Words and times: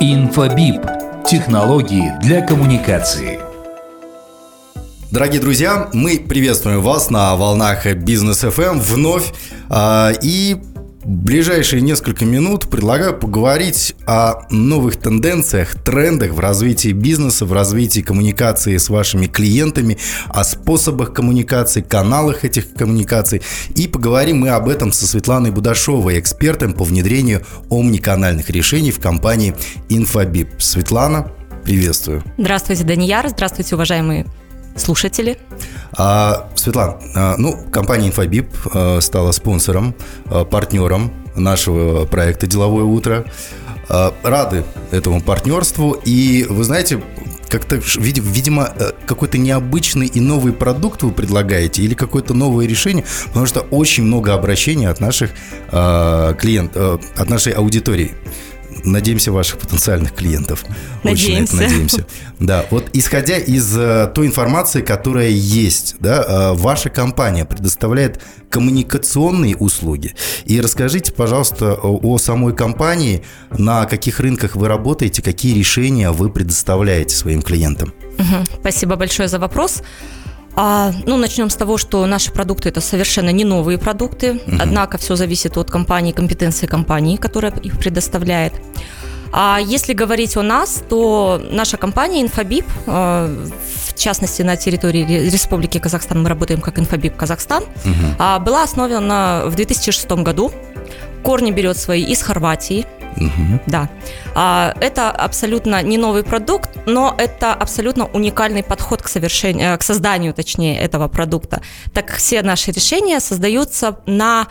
Инфобип. 0.00 0.80
Технологии 1.26 2.12
для 2.22 2.40
коммуникации. 2.40 3.38
Дорогие 5.10 5.40
друзья, 5.40 5.90
мы 5.92 6.18
приветствуем 6.18 6.80
вас 6.80 7.10
на 7.10 7.36
волнах 7.36 7.86
Бизнес 7.94 8.42
FM 8.42 8.80
вновь. 8.80 9.32
А, 9.68 10.12
и 10.22 10.56
ближайшие 11.04 11.82
несколько 11.82 12.24
минут 12.24 12.68
предлагаю 12.68 13.16
поговорить 13.16 13.94
о 14.06 14.42
новых 14.50 14.96
тенденциях, 14.96 15.74
трендах 15.82 16.32
в 16.32 16.40
развитии 16.40 16.92
бизнеса, 16.92 17.44
в 17.44 17.52
развитии 17.52 18.00
коммуникации 18.00 18.76
с 18.76 18.88
вашими 18.88 19.26
клиентами, 19.26 19.98
о 20.28 20.44
способах 20.44 21.12
коммуникации, 21.12 21.82
каналах 21.82 22.44
этих 22.44 22.74
коммуникаций. 22.74 23.42
И 23.76 23.86
поговорим 23.88 24.38
мы 24.38 24.50
об 24.50 24.68
этом 24.68 24.92
со 24.92 25.06
Светланой 25.06 25.50
Будашовой, 25.50 26.18
экспертом 26.18 26.72
по 26.72 26.84
внедрению 26.84 27.42
омниканальных 27.70 28.50
решений 28.50 28.90
в 28.90 29.00
компании 29.00 29.54
Infobip. 29.88 30.48
Светлана, 30.58 31.30
приветствую. 31.64 32.22
Здравствуйте, 32.38 32.84
Данияр. 32.84 33.28
Здравствуйте, 33.28 33.74
уважаемые 33.74 34.26
слушатели. 34.76 35.38
А, 35.96 36.48
Светлана, 36.54 36.98
а, 37.14 37.34
ну, 37.38 37.56
компания 37.70 38.08
Infobip 38.08 38.48
а, 38.72 39.00
стала 39.00 39.32
спонсором, 39.32 39.94
а, 40.26 40.44
партнером 40.44 41.12
нашего 41.36 42.06
проекта 42.06 42.46
«Деловое 42.46 42.84
утро». 42.84 43.24
Рады 44.22 44.64
этому 44.92 45.20
партнерству. 45.20 45.92
И 46.06 46.46
вы 46.48 46.64
знаете, 46.64 47.02
как-то, 47.50 47.76
видимо, 47.98 48.72
э, 48.74 48.92
какой-то 49.06 49.36
необычный 49.36 50.06
и 50.06 50.20
новый 50.20 50.54
продукт 50.54 51.02
вы 51.02 51.12
предлагаете 51.12 51.82
или 51.82 51.92
какое-то 51.92 52.32
новое 52.32 52.66
решение, 52.66 53.04
потому 53.26 53.44
что 53.44 53.60
очень 53.60 54.04
много 54.04 54.32
обращений 54.32 54.88
от 54.88 55.00
наших 55.00 55.32
клиентов, 55.68 57.02
э, 57.14 57.20
от 57.20 57.28
нашей 57.28 57.52
аудитории 57.52 58.14
надеемся, 58.84 59.32
ваших 59.32 59.58
потенциальных 59.58 60.14
клиентов. 60.14 60.64
Надеемся. 61.02 61.54
Очень 61.54 61.62
надеемся. 61.62 62.06
Да, 62.38 62.64
вот 62.70 62.90
исходя 62.92 63.38
из 63.38 63.76
э, 63.76 64.10
той 64.14 64.26
информации, 64.26 64.82
которая 64.82 65.28
есть, 65.28 65.96
да, 66.00 66.24
э, 66.26 66.52
ваша 66.54 66.90
компания 66.90 67.44
предоставляет 67.44 68.20
коммуникационные 68.50 69.56
услуги. 69.56 70.14
И 70.44 70.60
расскажите, 70.60 71.12
пожалуйста, 71.12 71.74
о, 71.74 71.98
о 72.02 72.18
самой 72.18 72.54
компании, 72.54 73.24
на 73.50 73.84
каких 73.86 74.20
рынках 74.20 74.56
вы 74.56 74.68
работаете, 74.68 75.22
какие 75.22 75.58
решения 75.58 76.10
вы 76.10 76.30
предоставляете 76.30 77.16
своим 77.16 77.42
клиентам. 77.42 77.92
Угу. 78.18 78.60
Спасибо 78.60 78.96
большое 78.96 79.28
за 79.28 79.38
вопрос. 79.38 79.82
А, 80.56 80.92
ну, 81.06 81.16
начнем 81.16 81.50
с 81.50 81.56
того, 81.56 81.78
что 81.78 82.06
наши 82.06 82.30
продукты 82.30 82.68
это 82.68 82.80
совершенно 82.80 83.30
не 83.30 83.44
новые 83.44 83.78
продукты, 83.78 84.32
угу. 84.32 84.56
однако 84.60 84.98
все 84.98 85.16
зависит 85.16 85.56
от 85.56 85.70
компании, 85.70 86.12
компетенции 86.12 86.66
компании, 86.66 87.16
которая 87.16 87.52
их 87.52 87.78
предоставляет. 87.78 88.52
А 89.32 89.58
если 89.60 89.94
говорить 89.94 90.36
о 90.36 90.42
нас, 90.42 90.82
то 90.88 91.42
наша 91.50 91.76
компания 91.76 92.24
Infobip, 92.24 92.64
а, 92.86 93.28
в 93.88 93.98
частности 93.98 94.42
на 94.42 94.56
территории 94.56 95.28
Республики 95.28 95.78
Казахстан, 95.78 96.22
мы 96.22 96.28
работаем 96.28 96.60
как 96.60 96.78
Infobip 96.78 97.16
Казахстан, 97.16 97.64
угу. 97.64 98.44
была 98.44 98.62
основана 98.62 99.42
в 99.46 99.54
2006 99.56 100.22
году. 100.22 100.52
Корни 101.24 101.50
берет 101.50 101.78
свои 101.78 102.04
из 102.04 102.22
Хорватии, 102.22 102.86
Угу. 103.16 103.60
Да. 103.66 103.88
А, 104.34 104.74
это 104.80 105.10
абсолютно 105.10 105.82
не 105.82 105.98
новый 105.98 106.22
продукт, 106.22 106.70
но 106.86 107.14
это 107.18 107.52
абсолютно 107.52 108.06
уникальный 108.06 108.62
подход 108.62 109.02
к, 109.02 109.08
совершению, 109.08 109.74
э, 109.74 109.78
к 109.78 109.82
созданию, 109.82 110.34
точнее, 110.34 110.78
этого 110.78 111.08
продукта. 111.08 111.62
Так 111.92 112.06
как 112.06 112.16
все 112.16 112.42
наши 112.42 112.70
решения 112.70 113.20
создаются 113.20 113.98
на 114.06 114.48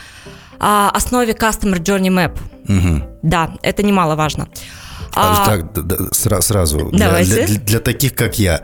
а, 0.60 0.90
основе 0.90 1.34
Customer 1.34 1.80
Journey 1.80 2.10
Map. 2.10 2.38
Угу. 2.68 3.20
Да, 3.24 3.54
это 3.62 3.84
немаловажно. 3.84 4.48
А, 5.16 5.46
так, 5.46 5.74
да, 5.74 5.82
да, 5.82 6.42
сразу. 6.42 6.90
Для, 6.92 7.24
для, 7.24 7.46
для 7.46 7.80
таких, 7.80 8.16
как 8.16 8.40
я. 8.40 8.64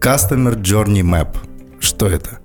Customer 0.00 0.54
Journey 0.54 1.02
Map. 1.02 1.36
Что 1.80 2.06
это? 2.06 2.38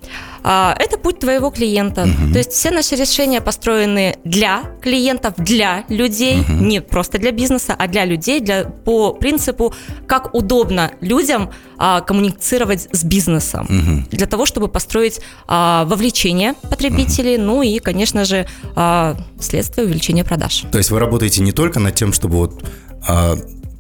А, 0.44 0.76
это 0.80 0.98
путь 0.98 1.20
твоего 1.20 1.50
клиента. 1.50 2.04
Угу. 2.04 2.34
То 2.34 2.38
есть 2.40 2.52
все 2.52 2.72
наши 2.72 2.96
решения 2.96 3.42
построены 3.42 4.16
для 4.24 4.64
клиентов, 4.82 5.36
для 5.38 5.86
людей, 5.90 6.42
угу. 6.42 6.54
не 6.54 6.82
просто 6.82 7.18
для 7.18 7.32
бизнеса, 7.32 7.76
а 7.78 7.88
для 7.88 8.06
людей, 8.06 8.40
для, 8.40 8.66
по 8.66 9.14
принципу, 9.14 9.74
как 10.08 10.34
удобно 10.34 10.92
людям 11.02 11.52
а, 11.78 12.02
коммуницировать 12.02 12.88
с 12.92 13.04
бизнесом, 13.04 13.66
угу. 13.66 14.06
для 14.12 14.26
того, 14.28 14.46
чтобы 14.46 14.68
построить 14.68 15.22
а, 15.48 15.86
вовлечение 15.86 16.54
потребителей, 16.70 17.36
угу. 17.36 17.44
ну 17.44 17.62
и, 17.62 17.80
конечно 17.80 18.26
же, 18.26 18.48
а, 18.76 19.18
следствие 19.40 19.86
увеличения 19.86 20.24
продаж. 20.24 20.66
То 20.72 20.78
есть 20.78 20.92
вы 20.92 21.00
работаете 21.00 21.42
не 21.42 21.52
только 21.52 21.80
над 21.80 21.96
тем, 21.96 22.14
чтобы 22.14 22.38
вот 22.38 22.64
а, 23.08 23.36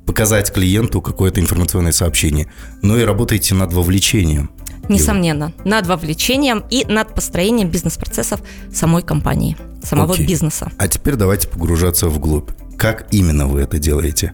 показать 0.05 0.51
клиенту 0.51 1.01
какое-то 1.01 1.39
информационное 1.39 1.91
сообщение, 1.91 2.51
но 2.81 2.97
и 2.97 3.03
работаете 3.03 3.55
над 3.55 3.72
вовлечением. 3.73 4.51
Несомненно, 4.94 5.53
над 5.63 5.88
вовлечением 5.88 6.63
и 6.69 6.85
над 6.85 7.13
построением 7.16 7.69
бизнес-процессов 7.69 8.41
самой 8.74 9.03
компании, 9.03 9.57
самого 9.84 10.13
Окей. 10.13 10.25
бизнеса. 10.25 10.72
А 10.78 10.88
теперь 10.88 11.16
давайте 11.16 11.47
погружаться 11.47 12.07
вглубь. 12.07 12.52
Как 12.78 13.07
именно 13.12 13.47
вы 13.47 13.62
это 13.62 13.79
делаете? 13.79 14.34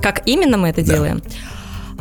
Как 0.00 0.22
именно 0.26 0.58
мы 0.58 0.68
это 0.68 0.84
да. 0.84 0.94
делаем? 0.94 1.22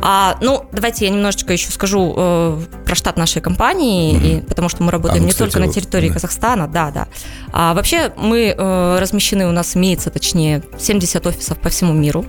А, 0.02 0.38
ну, 0.42 0.66
давайте 0.72 1.06
я 1.06 1.12
немножечко 1.12 1.54
еще 1.54 1.72
скажу 1.72 2.14
э, 2.18 2.62
про 2.86 2.96
штат 2.96 3.18
нашей 3.18 3.42
компании, 3.42 4.14
mm 4.14 4.26
и, 4.26 4.42
потому 4.42 4.70
что 4.70 4.84
мы 4.84 4.92
работаем 4.92 5.20
а, 5.20 5.22
ну, 5.22 5.26
не 5.28 5.32
кстати, 5.32 5.52
только 5.52 5.66
на 5.66 5.72
территории 5.72 6.10
да. 6.10 6.16
Казахстана, 6.16 6.68
да, 6.68 6.92
да. 6.92 7.08
А 7.52 7.74
вообще 7.74 8.12
мы 8.18 8.54
э, 8.58 8.98
размещены, 9.00 9.48
у 9.48 9.52
нас 9.52 9.76
имеется, 9.76 10.10
точнее, 10.10 10.64
70 10.78 11.26
офисов 11.26 11.58
по 11.60 11.70
всему 11.70 11.94
миру. 11.94 12.26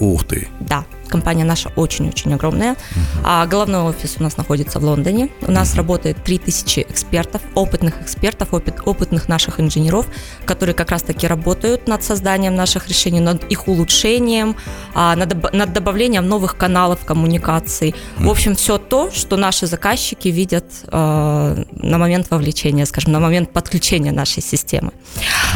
Ух 0.00 0.24
ты. 0.24 0.48
Да, 0.60 0.84
компания 1.08 1.44
наша 1.44 1.70
очень-очень 1.76 2.34
огромная. 2.34 2.72
Uh-huh. 2.72 3.20
А 3.24 3.46
головной 3.46 3.82
офис 3.82 4.16
у 4.18 4.22
нас 4.22 4.36
находится 4.36 4.78
в 4.78 4.84
Лондоне. 4.84 5.30
У 5.42 5.50
нас 5.50 5.72
uh-huh. 5.72 5.78
работает 5.78 6.22
3000 6.24 6.86
экспертов, 6.88 7.42
опытных 7.54 8.02
экспертов, 8.02 8.52
опыт, 8.52 8.80
опытных 8.84 9.28
наших 9.28 9.60
инженеров, 9.60 10.06
которые 10.44 10.74
как 10.74 10.90
раз-таки 10.90 11.26
работают 11.26 11.88
над 11.88 12.02
созданием 12.02 12.54
наших 12.54 12.88
решений, 12.88 13.20
над 13.20 13.44
их 13.44 13.68
улучшением, 13.68 14.56
а, 14.94 15.16
над, 15.16 15.52
над 15.52 15.72
добавлением 15.72 16.28
новых 16.28 16.56
каналов 16.56 17.04
коммуникации. 17.04 17.90
Uh-huh. 17.90 18.26
В 18.26 18.30
общем, 18.30 18.54
все 18.54 18.78
то, 18.78 19.10
что 19.10 19.36
наши 19.36 19.66
заказчики 19.66 20.28
видят 20.28 20.64
э, 20.86 21.64
на 21.72 21.98
момент 21.98 22.30
вовлечения, 22.30 22.86
скажем, 22.86 23.12
на 23.12 23.20
момент 23.20 23.52
подключения 23.52 24.12
нашей 24.12 24.42
системы. 24.42 24.92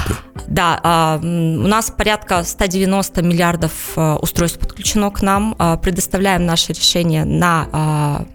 Okay. 0.07 0.17
Да, 0.49 0.81
а, 0.83 1.19
у 1.23 1.69
нас 1.69 1.91
порядка 1.91 2.43
190 2.43 3.23
миллиардов 3.23 3.73
а, 3.97 4.17
устройств 4.17 4.59
подключено 4.59 5.11
к 5.11 5.23
нам. 5.23 5.38
А, 5.59 5.77
предоставляем 5.77 6.47
наши 6.47 6.73
решения 6.73 7.25
на 7.25 8.27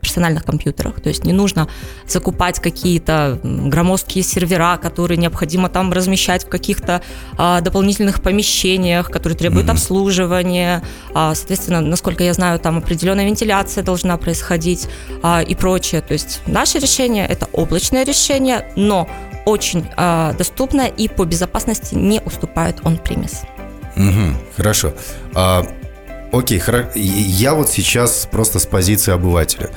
персональных 0.00 0.44
компьютерах, 0.44 1.00
то 1.00 1.08
есть 1.08 1.24
не 1.24 1.32
нужно 1.32 1.68
закупать 2.06 2.58
какие-то 2.58 3.38
громоздкие 3.42 4.24
сервера, 4.24 4.76
которые 4.76 5.18
необходимо 5.18 5.68
там 5.68 5.92
размещать 5.92 6.44
в 6.44 6.48
каких-то 6.48 7.02
а, 7.36 7.60
дополнительных 7.60 8.22
помещениях, 8.22 9.10
которые 9.10 9.36
требуют 9.36 9.68
mm-hmm. 9.68 9.72
обслуживания, 9.72 10.82
а, 11.14 11.34
соответственно, 11.34 11.80
насколько 11.80 12.24
я 12.24 12.32
знаю, 12.32 12.58
там 12.58 12.78
определенная 12.78 13.26
вентиляция 13.26 13.84
должна 13.84 14.16
происходить 14.16 14.88
а, 15.22 15.42
и 15.42 15.54
прочее. 15.54 16.00
То 16.00 16.14
есть 16.14 16.40
наше 16.46 16.78
решение 16.78 17.26
это 17.26 17.46
облачное 17.52 18.04
решение, 18.04 18.66
но 18.76 19.08
очень 19.46 19.86
э, 19.96 20.34
доступная 20.36 20.88
и 20.88 21.08
по 21.08 21.24
безопасности 21.24 21.94
не 21.94 22.20
уступает 22.20 22.76
он-премис. 22.84 23.42
Угу, 23.96 24.36
хорошо. 24.56 24.92
А, 25.34 25.66
окей, 26.32 26.58
хор... 26.58 26.90
я 26.94 27.54
вот 27.54 27.68
сейчас 27.68 28.28
просто 28.30 28.58
с 28.58 28.66
позиции 28.66 29.12
обывателя. 29.12 29.70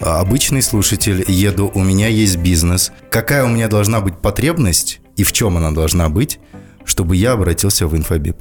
Обычный 0.00 0.62
слушатель, 0.62 1.24
еду, 1.26 1.70
у 1.74 1.82
меня 1.82 2.08
есть 2.08 2.36
бизнес. 2.36 2.92
Какая 3.10 3.44
у 3.44 3.48
меня 3.48 3.68
должна 3.68 4.00
быть 4.00 4.18
потребность 4.18 5.00
и 5.16 5.24
в 5.24 5.32
чем 5.32 5.56
она 5.56 5.72
должна 5.72 6.08
быть, 6.08 6.38
чтобы 6.84 7.16
я 7.16 7.32
обратился 7.32 7.86
в 7.86 7.96
инфобип? 7.96 8.36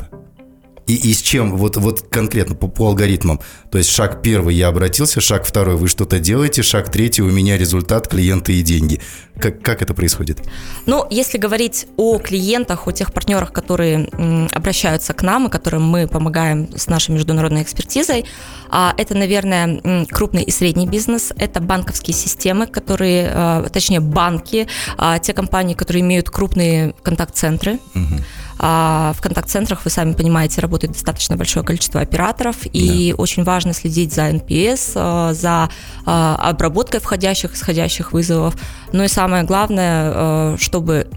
И, 0.88 0.96
и 0.96 1.14
с 1.14 1.22
чем, 1.22 1.58
вот, 1.58 1.78
вот 1.78 2.01
конкретно 2.10 2.56
по, 2.56 2.68
по 2.68 2.88
алгоритмам. 2.88 3.42
То 3.72 3.78
есть 3.78 3.89
шаг 3.89 4.22
первый 4.22 4.56
я 4.56 4.69
обратился, 4.69 5.19
шаг 5.22 5.45
второй 5.45 5.75
вы 5.75 5.88
что-то 5.88 6.19
делаете, 6.19 6.63
шаг 6.63 6.89
третий 6.89 7.22
у 7.22 7.30
меня 7.30 7.57
результат, 7.57 8.07
клиенты 8.07 8.54
и 8.54 8.62
деньги. 8.62 9.01
Как, 9.38 9.62
как 9.62 9.81
это 9.81 9.94
происходит? 9.94 10.39
Ну, 10.86 11.06
если 11.10 11.38
говорить 11.38 11.88
о 11.98 12.18
клиентах, 12.18 12.88
о 12.88 12.92
тех 12.92 13.13
партнерах, 13.13 13.51
которые 13.51 14.10
м, 14.13 14.50
обращаются 14.54 15.13
к 15.13 15.22
нам 15.22 15.48
и 15.48 15.50
которым 15.50 15.84
мы 15.84 16.07
помогаем 16.07 16.69
с 16.75 16.88
нашей 16.88 17.12
международной 17.12 17.62
экспертизой, 17.62 18.25
а, 18.69 18.94
это, 18.98 19.13
наверное, 19.13 19.81
м, 19.84 20.06
крупный 20.06 20.44
и 20.44 20.51
средний 20.51 20.88
бизнес, 20.88 21.34
это 21.38 21.60
банковские 21.60 22.16
системы, 22.16 22.66
которые, 22.66 23.30
а, 23.34 23.69
точнее, 23.69 24.00
банки, 24.00 24.68
а, 24.98 25.19
те 25.19 25.34
компании, 25.34 25.74
которые 25.75 26.01
имеют 26.01 26.30
крупные 26.30 26.95
контакт-центры. 27.04 27.80
Угу 27.94 28.24
а 28.59 29.13
в 29.15 29.21
контакт-центрах, 29.21 29.86
вы 29.86 29.89
сами 29.89 30.13
понимаете, 30.13 30.62
работает 30.62 30.94
достаточно 30.94 31.36
большое 31.36 31.65
количество 31.65 32.01
операторов, 32.01 32.57
и 32.65 33.12
да. 33.15 33.21
очень 33.21 33.44
важно 33.44 33.74
следить 33.74 34.13
за 34.13 34.30
NPS, 34.30 34.94
а, 34.95 35.33
за 35.33 35.69
а, 36.06 36.36
обработкой 36.36 37.00
входящих 37.00 37.51
и 37.51 37.56
исходящих 37.56 38.13
вызовов. 38.13 38.56
Ну 38.92 39.04
и 39.04 39.07
самое 39.07 39.44
главное, 39.44 40.57
чтобы 40.57 41.07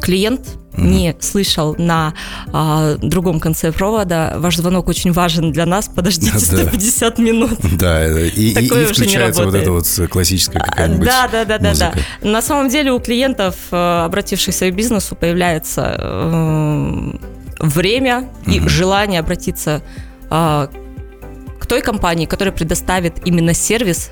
клиент 0.00 0.61
не 0.76 1.14
слышал 1.20 1.74
на 1.78 2.14
а, 2.52 2.96
другом 2.96 3.40
конце 3.40 3.72
провода, 3.72 4.34
ваш 4.36 4.56
звонок 4.56 4.88
очень 4.88 5.12
важен 5.12 5.52
для 5.52 5.66
нас, 5.66 5.88
подождите 5.88 6.38
150 6.38 7.18
минут. 7.18 7.58
Да, 7.72 8.06
и, 8.06 8.28
и, 8.28 8.58
и 8.58 8.84
включается 8.86 9.44
вот 9.44 9.54
эта 9.54 9.70
вот 9.72 9.86
классическая 10.10 10.60
какая-нибудь 10.60 11.06
Да, 11.06 11.28
да, 11.30 11.44
да, 11.44 11.58
да, 11.58 11.74
да. 11.74 11.92
На 12.22 12.42
самом 12.42 12.68
деле 12.68 12.92
у 12.92 13.00
клиентов, 13.00 13.56
э, 13.70 14.04
обратившихся 14.04 14.70
к 14.70 14.74
бизнесу, 14.74 15.14
появляется 15.14 15.96
э, 15.98 17.12
время 17.60 18.28
и 18.46 18.60
угу. 18.60 18.68
желание 18.68 19.20
обратиться 19.20 19.82
э, 20.30 20.68
к 21.58 21.66
той 21.66 21.82
компании, 21.82 22.26
которая 22.26 22.52
предоставит 22.52 23.26
именно 23.26 23.54
сервис 23.54 24.10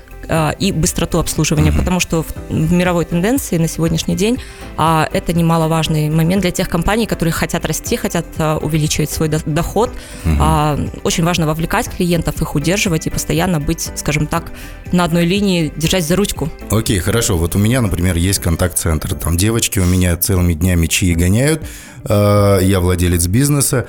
и 0.59 0.71
быстроту 0.71 1.19
обслуживания, 1.19 1.71
mm-hmm. 1.71 1.77
потому 1.77 1.99
что 1.99 2.23
в, 2.23 2.27
мировой 2.49 3.05
тенденции 3.05 3.57
на 3.57 3.67
сегодняшний 3.67 4.15
день 4.15 4.37
а, 4.77 5.07
это 5.11 5.33
немаловажный 5.33 6.09
момент 6.09 6.41
для 6.41 6.51
тех 6.51 6.69
компаний, 6.69 7.05
которые 7.05 7.33
хотят 7.33 7.65
расти, 7.65 7.97
хотят 7.97 8.25
а, 8.37 8.57
увеличивать 8.57 9.09
свой 9.09 9.29
до, 9.29 9.39
доход. 9.45 9.91
А, 10.39 10.79
очень 11.03 11.23
важно 11.23 11.47
вовлекать 11.47 11.89
клиентов, 11.89 12.41
их 12.41 12.55
удерживать 12.55 13.07
и 13.07 13.09
постоянно 13.09 13.59
быть, 13.59 13.91
скажем 13.95 14.27
так, 14.27 14.51
на 14.91 15.03
одной 15.03 15.25
линии, 15.25 15.71
держать 15.75 16.05
за 16.05 16.15
ручку. 16.15 16.49
Окей, 16.69 16.99
хорошо. 16.99 17.37
Вот 17.37 17.55
у 17.55 17.59
меня, 17.59 17.81
например, 17.81 18.15
есть 18.17 18.39
контакт-центр. 18.39 19.15
Там 19.15 19.37
девочки 19.37 19.79
у 19.79 19.85
меня 19.85 20.17
целыми 20.17 20.53
днями 20.53 20.87
чаи 20.87 21.13
гоняют. 21.13 21.61
Я 22.07 22.79
владелец 22.81 23.27
бизнеса. 23.27 23.87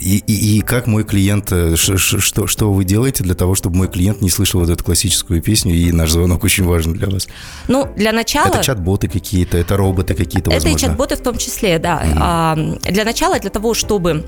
И, 0.00 0.18
и, 0.26 0.58
и 0.58 0.60
как 0.60 0.86
мой 0.86 1.04
клиент, 1.04 1.52
э, 1.52 1.76
что, 1.76 2.46
что 2.46 2.72
вы 2.72 2.84
делаете 2.84 3.22
для 3.24 3.34
того, 3.34 3.54
чтобы 3.54 3.76
мой 3.76 3.88
клиент 3.88 4.20
не 4.20 4.30
слышал 4.30 4.60
вот 4.60 4.70
эту 4.70 4.82
классическую 4.84 5.40
песню, 5.40 5.74
и 5.74 5.92
наш 5.92 6.10
звонок 6.10 6.44
очень 6.44 6.64
важен 6.64 6.94
для 6.94 7.08
вас? 7.08 7.28
Ну, 7.68 7.88
для 7.96 8.12
начала... 8.12 8.48
Это 8.48 8.62
чат-боты 8.62 9.08
какие-то, 9.08 9.56
это 9.56 9.76
роботы 9.76 10.14
какие-то, 10.14 10.50
возможно? 10.50 10.76
Это 10.76 10.78
и 10.78 10.88
чат-боты 10.88 11.16
в 11.16 11.22
том 11.22 11.38
числе, 11.38 11.78
да. 11.78 12.02
Mm-hmm. 12.02 12.18
А, 12.20 12.56
для 12.90 13.04
начала, 13.04 13.38
для 13.38 13.50
того, 13.50 13.74
чтобы, 13.74 14.24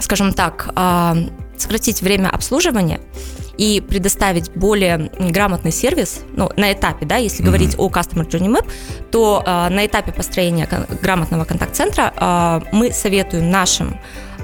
скажем 0.00 0.32
так, 0.32 0.70
а, 0.74 1.16
сократить 1.56 2.02
время 2.02 2.28
обслуживания, 2.28 3.00
и 3.56 3.80
предоставить 3.80 4.50
более 4.52 5.10
грамотный 5.18 5.70
сервис, 5.70 6.22
ну, 6.32 6.50
на 6.56 6.72
этапе, 6.72 7.06
да, 7.06 7.16
если 7.16 7.42
mm-hmm. 7.42 7.46
говорить 7.46 7.74
о 7.78 7.88
Customer 7.88 8.28
Journey 8.28 8.48
Map, 8.48 8.68
то 9.12 9.44
э, 9.46 9.68
на 9.68 9.86
этапе 9.86 10.10
построения 10.10 10.68
грамотного 11.00 11.44
контакт-центра 11.44 12.12
э, 12.16 12.60
мы 12.72 12.92
советуем 12.92 13.50
нашим 13.50 13.96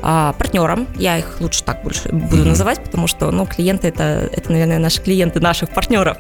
а, 0.03 0.33
партнерам. 0.35 0.87
Я 0.97 1.19
их 1.19 1.37
лучше 1.41 1.63
так 1.63 1.83
больше 1.83 2.09
буду 2.11 2.45
называть, 2.45 2.83
потому 2.83 3.07
что, 3.07 3.31
ну, 3.31 3.47
клиенты 3.47 3.89
это, 3.89 4.29
это, 4.33 4.53
наверное, 4.53 4.79
наши 4.79 5.01
клиенты 5.01 5.41
наших 5.41 5.71
партнеров. 5.71 6.17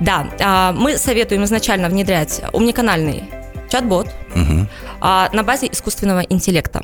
Да, 0.00 0.28
а, 0.40 0.72
мы 0.72 0.96
советуем 0.96 1.44
изначально 1.44 1.88
внедрять 1.88 2.42
умниканальный 2.52 3.24
чат-бот 3.68 4.08
угу. 4.34 4.66
на 5.00 5.42
базе 5.44 5.68
искусственного 5.70 6.20
интеллекта. 6.20 6.82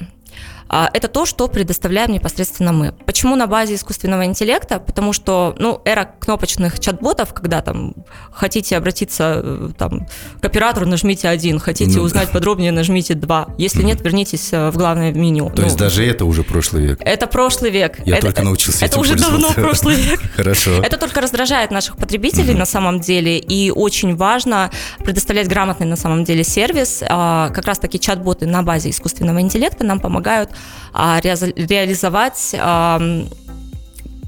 А, 0.68 0.90
это 0.92 1.08
то, 1.08 1.26
что 1.26 1.48
предоставляем 1.48 2.12
непосредственно 2.12 2.72
мы. 2.72 2.92
Почему 3.04 3.36
на 3.36 3.46
базе 3.46 3.74
искусственного 3.74 4.24
интеллекта? 4.24 4.80
Потому 4.80 5.12
что, 5.12 5.54
ну, 5.58 5.80
эра 5.84 6.10
кнопочных 6.18 6.80
чат-ботов, 6.80 7.32
когда 7.32 7.62
там 7.62 7.94
хотите 8.32 8.76
обратиться 8.76 9.40
э, 9.42 9.70
там, 9.78 10.06
к 10.40 10.44
оператору, 10.44 10.86
нажмите 10.86 11.28
один, 11.28 11.58
хотите 11.60 11.98
ну, 11.98 12.04
узнать 12.04 12.30
подробнее, 12.30 12.72
нажмите 12.72 13.14
два. 13.14 13.48
Если 13.58 13.82
нет, 13.82 14.00
вернитесь 14.00 14.52
э, 14.52 14.70
в 14.70 14.76
главное 14.76 15.12
меню. 15.12 15.50
То 15.50 15.62
ну, 15.62 15.64
есть 15.64 15.76
даже 15.76 16.04
это 16.04 16.24
уже 16.24 16.42
прошлый 16.42 16.82
век? 16.82 16.98
Это 17.00 17.26
прошлый 17.26 17.70
век. 17.70 18.00
Я 18.04 18.16
это, 18.16 18.26
только 18.26 18.42
научился 18.42 18.84
Это 18.84 18.98
уже 18.98 19.14
давно 19.14 19.52
прошлый 19.52 19.96
век. 19.96 20.20
Хорошо. 20.36 20.82
Это 20.82 20.96
только 20.96 21.20
раздражает 21.20 21.70
наших 21.70 21.96
потребителей 21.96 22.54
на 22.54 22.66
самом 22.66 23.00
деле, 23.00 23.38
и 23.38 23.70
очень 23.70 24.16
важно 24.16 24.70
предоставлять 25.04 25.48
грамотный 25.48 25.86
на 25.86 25.96
самом 25.96 26.24
деле 26.24 26.42
сервис. 26.42 27.04
А, 27.08 27.50
как 27.50 27.66
раз-таки 27.66 28.00
чат-боты 28.00 28.46
на 28.46 28.62
базе 28.62 28.90
искусственного 28.90 29.40
интеллекта 29.40 29.84
нам 29.84 30.00
помогают 30.00 30.50
а, 30.92 31.20
реализовать 31.20 32.54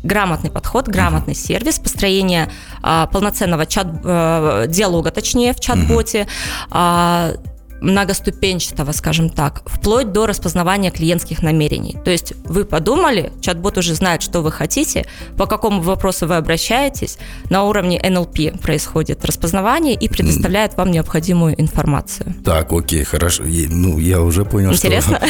грамотный 0.02 0.50
подход, 0.50 0.88
грамотный 0.88 1.34
uh-huh. 1.34 1.46
сервис, 1.46 1.78
построение 1.78 2.50
а, 2.82 3.06
полноценного 3.06 3.66
чат 3.66 3.86
а, 4.04 4.66
диалога, 4.66 5.10
точнее 5.10 5.52
в 5.52 5.60
чат-боте, 5.60 6.20
uh-huh. 6.20 6.66
а, 6.70 7.32
многоступенчатого, 7.80 8.92
скажем 8.92 9.30
так, 9.30 9.62
вплоть 9.66 10.12
до 10.12 10.26
распознавания 10.26 10.90
клиентских 10.90 11.42
намерений. 11.42 11.96
То 12.04 12.10
есть 12.10 12.32
вы 12.44 12.64
подумали, 12.64 13.32
чат-бот 13.40 13.78
уже 13.78 13.94
знает, 13.94 14.22
что 14.22 14.40
вы 14.40 14.52
хотите, 14.52 15.06
по 15.36 15.46
какому 15.46 15.82
вопросу 15.82 16.26
вы 16.26 16.36
обращаетесь, 16.36 17.18
на 17.50 17.64
уровне 17.64 18.00
NLP 18.00 18.60
происходит 18.60 19.24
распознавание 19.24 19.94
и 19.94 20.08
предоставляет 20.08 20.76
вам 20.76 20.90
необходимую 20.90 21.60
информацию. 21.60 22.34
Так, 22.44 22.72
окей, 22.72 23.04
хорошо. 23.04 23.44
Ну, 23.44 23.98
я 23.98 24.20
уже 24.20 24.44
понял, 24.44 24.72
Интересно? 24.72 25.20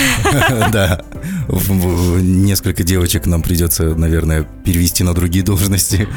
Да. 0.73 1.03
Несколько 2.21 2.83
девочек 2.83 3.27
нам 3.27 3.43
придется, 3.43 3.95
наверное, 3.95 4.47
перевести 4.65 5.05
на 5.05 5.15
другие 5.15 5.45
должности. 5.45 6.09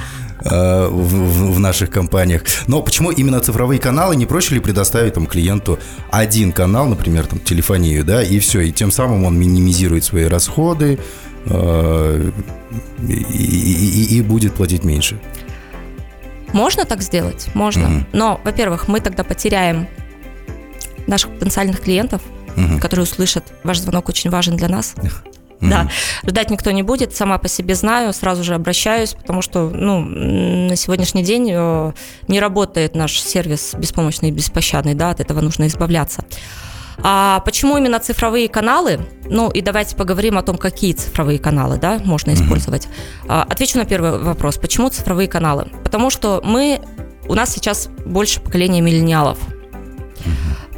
Э, 0.43 0.87
в, 0.87 1.53
в 1.53 1.59
наших 1.59 1.91
компаниях. 1.91 2.41
Но 2.65 2.81
почему 2.81 3.11
именно 3.11 3.39
цифровые 3.41 3.79
каналы? 3.79 4.15
Не 4.15 4.25
проще 4.25 4.55
ли 4.55 4.59
предоставить 4.59 5.13
там 5.13 5.27
клиенту 5.27 5.77
один 6.09 6.51
канал, 6.51 6.87
например, 6.87 7.27
там 7.27 7.39
телефонию, 7.39 8.03
да, 8.03 8.23
и 8.23 8.39
все, 8.39 8.61
и 8.61 8.71
тем 8.71 8.91
самым 8.91 9.25
он 9.25 9.37
минимизирует 9.37 10.03
свои 10.03 10.25
расходы 10.25 10.97
э, 11.45 12.31
и, 13.07 13.13
и, 13.13 14.17
и 14.17 14.21
будет 14.21 14.55
платить 14.55 14.83
меньше? 14.83 15.19
Можно 16.53 16.85
так 16.85 17.03
сделать, 17.03 17.49
можно. 17.53 17.97
Угу. 17.97 18.05
Но, 18.13 18.41
во-первых, 18.43 18.87
мы 18.87 18.99
тогда 18.99 19.23
потеряем 19.23 19.87
наших 21.05 21.29
потенциальных 21.31 21.81
клиентов, 21.81 22.21
угу. 22.57 22.79
которые 22.79 23.03
услышат, 23.03 23.43
ваш 23.63 23.79
звонок 23.79 24.09
очень 24.09 24.31
важен 24.31 24.57
для 24.57 24.69
нас. 24.69 24.95
Да, 25.69 25.89
ждать 26.25 26.49
никто 26.49 26.71
не 26.71 26.83
будет, 26.83 27.15
сама 27.15 27.37
по 27.37 27.47
себе 27.47 27.75
знаю, 27.75 28.13
сразу 28.13 28.43
же 28.43 28.55
обращаюсь, 28.55 29.13
потому 29.13 29.41
что 29.41 29.69
ну, 29.69 29.99
на 30.01 30.75
сегодняшний 30.75 31.23
день 31.23 31.51
э, 31.53 31.91
не 32.27 32.39
работает 32.39 32.95
наш 32.95 33.19
сервис 33.19 33.75
беспомощный 33.77 34.29
и 34.29 34.31
беспощадный, 34.31 34.95
да, 34.95 35.11
от 35.11 35.19
этого 35.19 35.39
нужно 35.41 35.67
избавляться. 35.67 36.23
А 37.03 37.39
почему 37.41 37.77
именно 37.77 37.99
цифровые 37.99 38.47
каналы? 38.47 38.99
Ну 39.25 39.49
и 39.49 39.61
давайте 39.61 39.95
поговорим 39.95 40.37
о 40.37 40.43
том, 40.43 40.57
какие 40.57 40.93
цифровые 40.93 41.39
каналы 41.39 41.77
да, 41.77 41.99
можно 42.03 42.33
использовать. 42.33 42.87
А, 43.27 43.43
отвечу 43.43 43.77
на 43.77 43.85
первый 43.85 44.19
вопрос. 44.19 44.57
Почему 44.57 44.89
цифровые 44.89 45.27
каналы? 45.27 45.67
Потому 45.83 46.09
что 46.09 46.41
мы, 46.43 46.81
у 47.27 47.33
нас 47.33 47.51
сейчас 47.51 47.87
больше 48.05 48.39
поколения 48.39 48.81
миллениалов. 48.81 49.39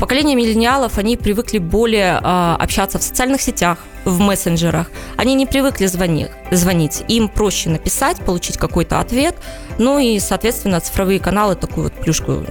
Поколение 0.04 0.36
миллениалов, 0.36 0.98
они 0.98 1.16
привыкли 1.16 1.60
более 1.60 2.20
э, 2.22 2.56
общаться 2.60 3.00
в 3.00 3.04
социальных 3.04 3.40
сетях, 3.40 3.78
в 4.04 4.20
мессенджерах. 4.20 4.92
Они 5.16 5.34
не 5.34 5.46
привыкли 5.46 5.86
звонить, 5.86 6.28
звонить. 6.52 7.06
Им 7.08 7.30
проще 7.30 7.70
написать, 7.70 8.18
получить 8.18 8.58
какой-то 8.58 9.00
ответ. 9.00 9.34
Ну 9.78 10.00
и, 10.00 10.20
соответственно, 10.20 10.82
цифровые 10.82 11.22
каналы, 11.22 11.56
такую 11.56 11.86
вот 11.86 11.94
плюшку 11.94 12.44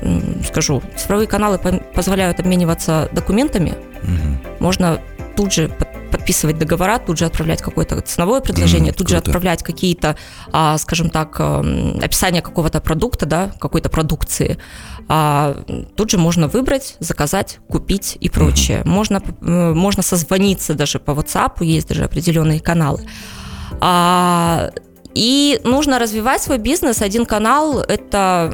скажу, 0.49 0.82
цифровые 0.97 1.26
каналы 1.26 1.59
позволяют 1.94 2.40
обмениваться 2.40 3.11
документами. 3.12 3.75
Угу. 4.02 4.64
Можно 4.64 4.99
тут 5.37 5.52
же 5.52 5.71
подписывать 6.12 6.59
договора, 6.59 6.99
тут 6.99 7.19
же 7.19 7.25
отправлять 7.25 7.62
какое-то 7.62 8.00
ценовое 8.02 8.40
предложение, 8.40 8.92
mm, 8.92 8.97
тут 8.97 9.07
круто. 9.09 9.11
же 9.11 9.16
отправлять 9.16 9.62
какие-то, 9.62 10.16
а, 10.52 10.78
скажем 10.78 11.11
так, 11.11 11.40
эм, 11.40 11.99
описание 12.02 12.42
какого-то 12.42 12.81
продукта, 12.81 13.26
да, 13.26 13.52
какой-то 13.59 13.88
продукции. 13.88 14.59
А, 15.09 15.57
тут 15.97 16.11
же 16.11 16.19
можно 16.19 16.49
выбрать, 16.49 16.97
заказать, 17.00 17.59
купить 17.69 18.19
и 18.21 18.28
прочее. 18.28 18.83
Mm-hmm. 18.83 18.88
Можно, 18.88 19.23
э, 19.40 19.73
можно 19.75 20.02
созвониться 20.02 20.75
даже 20.75 20.99
по 20.99 21.12
WhatsApp, 21.12 21.64
есть 21.64 21.88
даже 21.88 22.04
определенные 22.04 22.61
каналы. 22.61 23.00
А, 23.81 24.71
и 25.14 25.61
нужно 25.64 25.99
развивать 25.99 26.42
свой 26.42 26.59
бизнес. 26.59 27.02
Один 27.02 27.26
канал 27.26 27.81
это, 27.81 28.52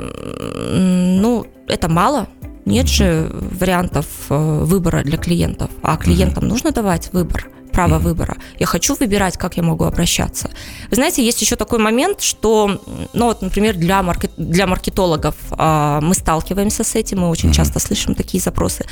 ну, 0.72 1.46
это 1.68 1.88
мало. 1.88 2.28
Нет 2.68 2.88
же 2.88 3.30
вариантов 3.32 4.06
э, 4.30 4.64
выбора 4.64 5.02
для 5.02 5.18
клиентов, 5.18 5.70
а 5.82 5.96
клиентам 5.96 6.44
mm-hmm. 6.44 6.48
нужно 6.48 6.72
давать 6.72 7.12
выбор 7.12 7.50
право 7.78 8.00
выбора. 8.00 8.36
Я 8.58 8.66
хочу 8.66 8.96
выбирать, 9.00 9.36
как 9.36 9.56
я 9.56 9.62
могу 9.62 9.84
обращаться. 9.84 10.50
Вы 10.90 10.96
знаете, 10.96 11.24
есть 11.24 11.42
еще 11.42 11.54
такой 11.54 11.78
момент, 11.78 12.20
что, 12.20 12.80
ну 13.12 13.26
вот, 13.26 13.40
например, 13.40 13.76
для, 13.76 14.02
маркет, 14.02 14.32
для 14.36 14.66
маркетологов 14.66 15.36
э, 15.56 16.00
мы 16.02 16.14
сталкиваемся 16.14 16.82
с 16.82 16.96
этим, 16.96 17.20
мы 17.20 17.28
очень 17.28 17.52
часто 17.52 17.78
слышим 17.78 18.16
такие 18.16 18.40
запросы. 18.42 18.84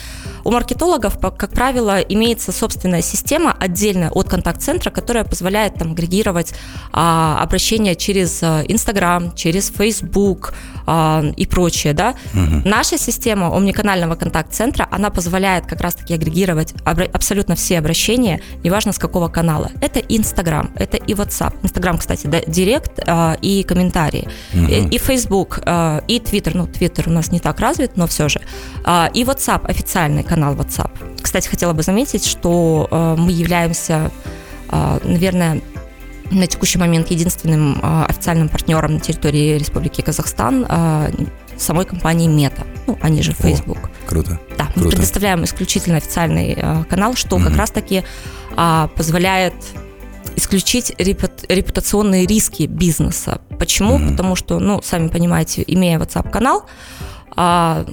У 0.44 0.52
маркетологов, 0.52 1.18
как 1.18 1.50
правило, 1.50 1.98
имеется 1.98 2.52
собственная 2.52 3.02
система 3.02 3.56
отдельная 3.58 4.10
от 4.10 4.28
контакт-центра, 4.28 4.90
которая 4.90 5.24
позволяет 5.24 5.74
там 5.74 5.90
агрегировать 5.90 6.52
э, 6.52 7.36
обращения 7.42 7.96
через 7.96 8.40
Инстаграм, 8.44 9.34
через 9.34 9.72
Facebook 9.76 10.54
э, 10.86 11.32
и 11.36 11.46
прочее, 11.46 11.92
да. 11.92 12.14
Угу. 12.34 12.68
Наша 12.68 12.98
система 12.98 13.48
омниканального 13.56 14.14
контакт-центра, 14.14 14.86
она 14.92 15.10
позволяет 15.10 15.66
как 15.66 15.80
раз-таки 15.80 16.14
агрегировать 16.14 16.72
абсолютно 16.84 17.56
все 17.56 17.78
обращения, 17.78 18.40
неважно, 18.62 18.75
неважно 18.76 18.92
с 18.92 18.98
какого 18.98 19.28
канала. 19.28 19.70
Это 19.80 20.00
Инстаграм, 20.00 20.70
это 20.76 20.98
и 20.98 21.14
WhatsApp. 21.14 21.54
Инстаграм, 21.62 21.96
кстати, 21.96 22.26
да, 22.26 22.40
Директ 22.46 22.98
э, 22.98 23.36
и 23.40 23.62
комментарии. 23.62 24.28
Угу. 24.54 24.66
И, 24.66 24.96
и 24.96 24.98
Facebook, 24.98 25.60
э, 25.64 26.00
и 26.08 26.18
Twitter. 26.18 26.52
Ну, 26.54 26.66
Twitter 26.66 27.08
у 27.08 27.12
нас 27.12 27.32
не 27.32 27.40
так 27.40 27.60
развит, 27.60 27.96
но 27.96 28.06
все 28.06 28.28
же. 28.28 28.40
Э, 28.84 29.06
и 29.14 29.24
WhatsApp, 29.24 29.66
официальный 29.66 30.22
канал 30.22 30.54
WhatsApp. 30.54 30.90
кстати, 31.22 31.48
хотела 31.48 31.72
бы 31.72 31.82
заметить, 31.82 32.26
что 32.26 32.86
э, 32.90 33.16
мы 33.18 33.32
являемся, 33.32 34.10
э, 34.70 34.98
наверное, 35.04 35.60
на 36.30 36.46
текущий 36.46 36.78
момент 36.78 37.10
единственным 37.10 37.80
официальным 38.08 38.48
партнером 38.48 38.94
на 38.94 39.00
территории 39.00 39.58
Республики 39.58 40.02
Казахстан 40.02 40.66
самой 41.58 41.84
компании 41.84 42.28
Мета, 42.28 42.66
ну, 42.86 42.98
они 43.00 43.22
же 43.22 43.32
Facebook. 43.32 43.78
О, 43.78 44.08
круто. 44.08 44.40
Да, 44.56 44.66
круто. 44.66 44.80
мы 44.80 44.90
предоставляем 44.90 45.44
исключительно 45.44 45.96
официальный 45.96 46.54
э, 46.56 46.84
канал, 46.84 47.14
что 47.14 47.36
mm-hmm. 47.36 47.44
как 47.44 47.56
раз-таки 47.56 48.04
э, 48.56 48.88
позволяет 48.94 49.54
исключить 50.36 50.92
репутационные 50.98 52.26
риски 52.26 52.64
бизнеса. 52.64 53.40
Почему? 53.58 53.98
Mm-hmm. 53.98 54.10
Потому 54.10 54.36
что, 54.36 54.58
ну, 54.58 54.82
сами 54.82 55.08
понимаете, 55.08 55.64
имея 55.66 55.98
WhatsApp-канал, 55.98 56.66
э, 57.36 57.84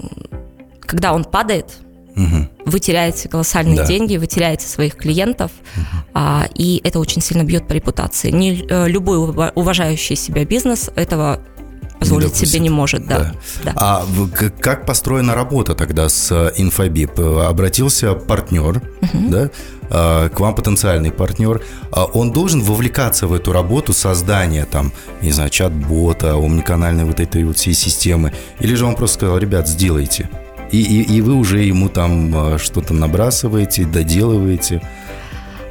когда 0.82 1.14
он 1.14 1.24
падает, 1.24 1.78
угу. 2.16 2.48
вы 2.66 2.80
теряете 2.80 3.30
колоссальные 3.30 3.78
да. 3.78 3.86
деньги, 3.86 4.18
вы 4.18 4.28
теряете 4.28 4.68
своих 4.68 4.96
клиентов, 4.96 5.52
угу. 5.76 5.86
а, 6.14 6.48
и 6.54 6.82
это 6.84 7.00
очень 7.00 7.22
сильно 7.22 7.44
бьет 7.44 7.68
по 7.68 7.74
репутации. 7.74 8.32
Не 8.32 8.66
э, 8.70 8.88
любой 8.88 9.18
уважающий 9.18 10.16
себя 10.16 10.46
бизнес 10.46 10.90
этого 10.96 11.40
позволить 12.04 12.40
не 12.40 12.46
себе 12.46 12.60
не 12.60 12.70
может, 12.70 13.08
да. 13.08 13.18
да. 13.20 13.34
да. 13.64 13.74
А 13.76 14.06
как 14.60 14.86
построена 14.86 15.36
работа 15.36 15.76
тогда 15.76 16.10
с 16.10 16.52
Инфобип? 16.56 17.20
Обратился 17.20 18.14
партнер, 18.14 18.82
угу. 19.02 19.30
да, 19.30 19.50
а, 19.90 20.30
к 20.30 20.40
вам 20.40 20.56
потенциальный 20.56 21.12
партнер, 21.12 21.62
а 21.92 22.06
он 22.06 22.32
должен 22.32 22.62
вовлекаться 22.62 23.28
в 23.28 23.34
эту 23.34 23.52
работу 23.52 23.94
создания 23.94 24.66
там, 24.66 24.92
не 25.22 25.32
знаю, 25.32 25.50
чат-бота, 25.50 26.36
омниканальной 26.36 27.06
вот 27.06 27.20
этой 27.20 27.44
вот 27.44 27.58
всей 27.58 27.74
системы, 27.74 28.34
или 28.60 28.76
же 28.76 28.86
он 28.86 28.96
просто 28.96 29.18
сказал, 29.18 29.38
ребят, 29.38 29.68
сделайте, 29.68 30.30
и, 30.72 30.82
и, 30.82 31.18
и 31.18 31.22
вы 31.22 31.36
уже 31.36 31.62
ему 31.62 31.90
там 31.90 32.34
а, 32.36 32.58
что-то 32.58 32.94
набрасываете, 32.94 33.86
доделываете. 33.86 34.82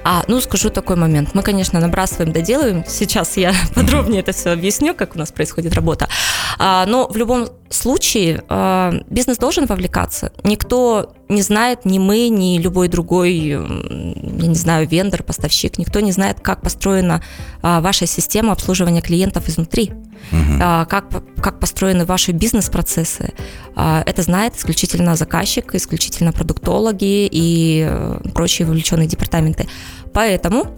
А, 0.04 0.24
ну, 0.28 0.40
скажу 0.40 0.70
такой 0.70 0.96
момент. 0.96 1.30
Мы, 1.34 1.42
конечно, 1.42 1.78
набрасываем, 1.80 2.32
доделываем. 2.32 2.84
Сейчас 2.86 3.36
я 3.36 3.54
подробнее 3.74 4.20
это 4.20 4.32
все 4.32 4.50
объясню, 4.50 4.94
как 4.94 5.14
у 5.14 5.18
нас 5.18 5.30
происходит 5.32 5.74
работа. 5.74 6.08
А, 6.58 6.84
но 6.86 7.08
в 7.08 7.16
любом 7.16 7.48
случае 7.74 8.44
а, 8.48 8.92
бизнес 9.08 9.38
должен 9.38 9.66
вовлекаться. 9.66 10.32
Никто 10.44 11.14
не 11.28 11.42
знает, 11.42 11.84
ни 11.84 11.98
мы, 11.98 12.28
ни 12.28 12.58
любой 12.58 12.88
другой, 12.88 13.34
я 13.34 13.58
не 13.58 14.54
знаю, 14.54 14.86
вендор, 14.86 15.22
поставщик, 15.22 15.78
никто 15.78 16.00
не 16.00 16.12
знает, 16.12 16.40
как 16.40 16.62
построена 16.62 17.22
а, 17.62 17.80
ваша 17.80 18.06
система 18.06 18.52
обслуживания 18.52 19.00
клиентов 19.00 19.48
изнутри. 19.48 19.92
Угу. 20.30 20.58
Как, 20.60 21.06
как 21.42 21.58
построены 21.58 22.04
ваши 22.04 22.30
бизнес-процессы. 22.30 23.32
Это 23.74 24.22
знает 24.22 24.56
исключительно 24.56 25.16
заказчик, 25.16 25.74
исключительно 25.74 26.32
продуктологи 26.32 27.26
и 27.26 27.84
э, 27.84 28.20
прочие 28.32 28.66
вовлеченные 28.68 29.08
департаменты. 29.08 29.66
Поэтому 30.12 30.68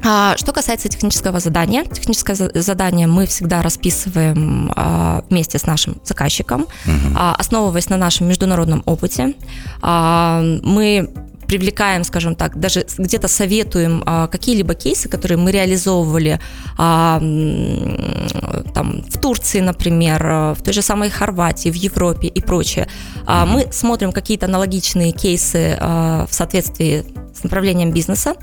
что 0.00 0.52
касается 0.52 0.88
технического 0.88 1.40
задания, 1.40 1.84
техническое 1.84 2.34
задание 2.34 3.06
мы 3.06 3.26
всегда 3.26 3.62
расписываем 3.62 4.72
а, 4.74 5.24
вместе 5.30 5.58
с 5.58 5.66
нашим 5.66 6.00
заказчиком, 6.04 6.62
угу. 6.62 7.16
основываясь 7.38 7.88
на 7.88 7.96
нашем 7.96 8.28
международном 8.28 8.82
опыте. 8.86 9.34
Мы 9.82 11.08
привлекаем, 11.46 12.04
скажем 12.04 12.34
так, 12.34 12.58
даже 12.58 12.86
где-то 12.98 13.28
советуем 13.28 14.02
а, 14.06 14.26
какие-либо 14.26 14.74
кейсы, 14.74 15.08
которые 15.08 15.38
мы 15.38 15.52
реализовывали 15.52 16.40
а, 16.78 17.18
там, 18.74 19.02
в 19.08 19.20
Турции, 19.20 19.60
например, 19.60 20.54
в 20.54 20.58
той 20.64 20.72
же 20.72 20.82
самой 20.82 21.10
Хорватии, 21.10 21.68
в 21.68 21.74
Европе 21.74 22.28
и 22.28 22.40
прочее. 22.40 22.88
А, 23.26 23.46
мы 23.46 23.68
смотрим 23.72 24.12
какие-то 24.12 24.46
аналогичные 24.46 25.12
кейсы 25.12 25.76
а, 25.80 26.26
в 26.28 26.34
соответствии 26.34 27.04
с 27.34 27.42
направлением 27.42 27.92
бизнеса 27.92 28.34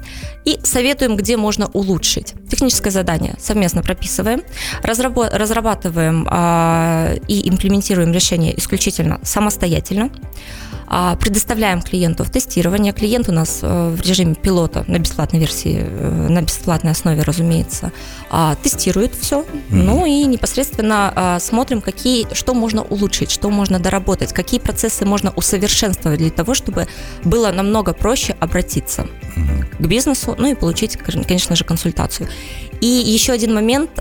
и 0.46 0.60
советуем, 0.64 1.16
где 1.16 1.38
можно 1.38 1.68
улучшить. 1.68 2.34
Техническое 2.50 2.92
задание 2.92 3.36
совместно 3.40 3.82
прописываем, 3.82 4.44
разрабатываем 4.84 6.28
а, 6.30 7.14
и 7.28 7.50
имплементируем 7.50 8.12
решение 8.12 8.58
исключительно 8.58 9.20
самостоятельно. 9.24 10.10
А, 10.94 11.16
предоставляем 11.16 11.82
клиенту 11.82 12.26
в 12.26 12.30
тестирование. 12.30 12.92
Клиент 12.92 13.30
у 13.30 13.32
нас 13.32 13.60
э, 13.62 13.96
в 13.96 14.02
режиме 14.02 14.36
пилота 14.36 14.84
на 14.88 15.00
бесплатной 15.00 15.40
версии, 15.40 15.86
э, 15.88 16.28
на 16.28 16.42
бесплатной 16.42 16.92
основе, 16.92 17.22
разумеется, 17.22 17.94
а, 18.30 18.56
тестирует 18.56 19.16
все. 19.16 19.40
Mm-hmm. 19.40 19.66
Ну 19.70 20.06
и 20.06 20.26
непосредственно 20.26 21.14
а, 21.16 21.40
смотрим, 21.40 21.80
какие, 21.80 22.28
что 22.34 22.54
можно 22.54 22.82
улучшить, 22.82 23.32
что 23.32 23.50
можно 23.50 23.80
доработать, 23.80 24.34
какие 24.34 24.60
процессы 24.60 25.06
можно 25.06 25.32
усовершенствовать 25.32 26.20
для 26.20 26.30
того, 26.30 26.54
чтобы 26.54 26.90
было 27.24 27.54
намного 27.54 27.94
проще 27.94 28.36
обратиться 28.42 29.04
mm-hmm. 29.38 29.84
к 29.84 29.88
бизнесу, 29.88 30.36
ну 30.38 30.48
и 30.48 30.56
получить, 30.56 30.98
конечно 30.98 31.56
же, 31.56 31.64
консультацию. 31.64 32.28
И 32.82 32.88
еще 32.88 33.32
один 33.32 33.54
момент 33.54 33.92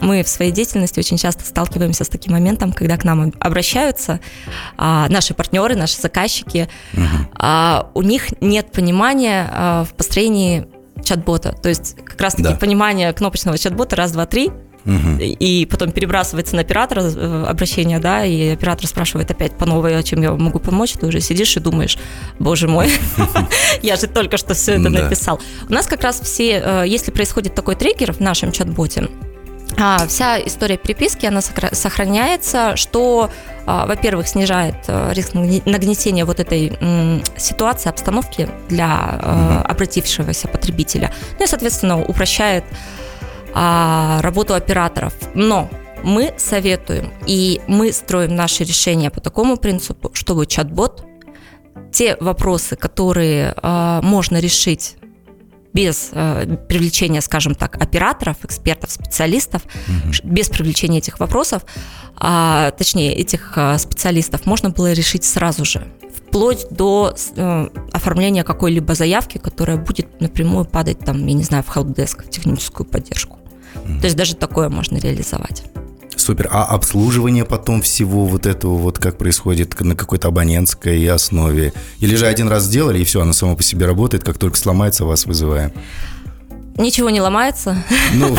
мы 0.00 0.22
в 0.22 0.28
своей 0.28 0.52
деятельности 0.52 0.98
очень 0.98 1.16
часто 1.16 1.44
сталкиваемся 1.44 2.04
с 2.04 2.08
таким 2.08 2.32
моментом, 2.32 2.72
когда 2.72 2.96
к 2.96 3.04
нам 3.04 3.32
обращаются 3.40 4.20
а, 4.76 5.08
наши 5.08 5.34
партнеры, 5.34 5.76
наши 5.76 6.00
заказчики, 6.00 6.68
угу. 6.92 7.02
а, 7.34 7.90
у 7.94 8.02
них 8.02 8.28
нет 8.40 8.72
понимания 8.72 9.48
а, 9.50 9.84
в 9.84 9.94
построении 9.94 10.66
чат-бота. 11.04 11.52
То 11.52 11.68
есть 11.68 11.96
как 12.04 12.20
раз-таки 12.20 12.50
да. 12.50 12.56
понимание 12.56 13.12
кнопочного 13.12 13.58
чат-бота 13.58 13.96
раз, 13.96 14.12
два, 14.12 14.26
три, 14.26 14.50
Угу. 14.86 15.18
И 15.20 15.66
потом 15.66 15.92
перебрасывается 15.92 16.56
на 16.56 16.62
оператора 16.62 17.02
э, 17.02 17.44
обращение, 17.46 17.98
да, 17.98 18.24
и 18.24 18.48
оператор 18.48 18.86
спрашивает 18.86 19.30
опять 19.30 19.52
по 19.52 19.66
новой, 19.66 20.02
чем 20.02 20.22
я 20.22 20.32
могу 20.32 20.58
помочь, 20.58 20.92
ты 20.92 21.06
уже 21.06 21.20
сидишь 21.20 21.56
и 21.56 21.60
думаешь, 21.60 21.98
боже 22.38 22.66
мой, 22.66 22.90
я 23.82 23.96
же 23.96 24.06
только 24.06 24.38
что 24.38 24.54
все 24.54 24.72
это 24.72 24.88
написал. 24.88 25.40
У 25.68 25.72
нас 25.72 25.86
как 25.86 26.02
раз 26.02 26.20
все, 26.20 26.62
э, 26.64 26.84
если 26.86 27.10
происходит 27.10 27.54
такой 27.54 27.76
триггер 27.76 28.12
в 28.14 28.20
нашем 28.20 28.52
чат-боте, 28.52 29.08
а, 29.80 30.06
вся 30.06 30.40
история 30.40 30.76
переписки, 30.76 31.26
она 31.26 31.40
сохраняется, 31.40 32.76
что, 32.76 33.30
а, 33.66 33.86
во-первых, 33.86 34.28
снижает 34.28 34.76
а, 34.88 35.12
риск 35.12 35.34
нагнетения 35.34 36.24
вот 36.24 36.40
этой 36.40 36.78
ситуации, 37.36 37.88
обстановки 37.88 38.48
для 38.68 39.64
обратившегося 39.64 40.48
потребителя, 40.48 41.12
ну 41.38 41.44
и, 41.44 41.48
соответственно, 41.48 42.02
упрощает 42.02 42.64
работу 43.52 44.54
операторов. 44.54 45.12
Но 45.34 45.68
мы 46.04 46.32
советуем 46.36 47.12
и 47.26 47.60
мы 47.66 47.92
строим 47.92 48.36
наши 48.36 48.62
решения 48.62 49.10
по 49.10 49.20
такому 49.20 49.56
принципу, 49.56 50.10
чтобы 50.14 50.46
чат-бот 50.46 51.04
те 51.92 52.16
вопросы, 52.20 52.76
которые 52.76 53.54
э, 53.60 54.00
можно 54.02 54.38
решить 54.38 54.96
без 55.72 56.10
э, 56.12 56.56
привлечения, 56.68 57.20
скажем 57.20 57.54
так, 57.54 57.80
операторов, 57.80 58.36
экспертов, 58.44 58.90
специалистов, 58.90 59.62
угу. 59.64 60.12
без 60.24 60.48
привлечения 60.48 60.98
этих 60.98 61.20
вопросов, 61.20 61.64
а, 62.16 62.70
точнее 62.72 63.14
этих 63.14 63.52
а, 63.56 63.78
специалистов, 63.78 64.46
можно 64.46 64.70
было 64.70 64.92
решить 64.92 65.24
сразу 65.24 65.64
же, 65.64 65.86
вплоть 66.14 66.66
до 66.70 67.14
э, 67.36 67.68
оформления 67.92 68.44
какой-либо 68.44 68.94
заявки, 68.94 69.38
которая 69.38 69.76
будет 69.76 70.20
напрямую 70.20 70.64
падать 70.64 70.98
там, 71.00 71.26
я 71.26 71.34
не 71.34 71.42
знаю, 71.42 71.64
в 71.64 71.76
helpdesk, 71.76 72.24
в 72.24 72.30
техническую 72.30 72.86
поддержку. 72.86 73.38
Угу. 73.74 74.00
То 74.00 74.04
есть 74.04 74.16
даже 74.16 74.36
такое 74.36 74.68
можно 74.68 74.98
реализовать. 74.98 75.64
Супер. 76.20 76.48
А 76.50 76.64
обслуживание 76.64 77.46
потом 77.46 77.80
всего 77.80 78.26
вот 78.26 78.44
этого, 78.44 78.76
вот 78.76 78.98
как 78.98 79.16
происходит 79.16 79.80
на 79.80 79.96
какой-то 79.96 80.28
абонентской 80.28 81.08
основе? 81.08 81.72
Или 81.98 82.14
же 82.14 82.26
один 82.26 82.48
раз 82.48 82.64
сделали, 82.64 82.98
и 82.98 83.04
все, 83.04 83.22
оно 83.22 83.32
само 83.32 83.56
по 83.56 83.62
себе 83.62 83.86
работает, 83.86 84.22
как 84.22 84.36
только 84.36 84.58
сломается, 84.58 85.06
вас 85.06 85.24
вызываем? 85.24 85.72
Ничего 86.76 87.08
не 87.08 87.22
ломается. 87.22 87.82
Ну, 88.12 88.36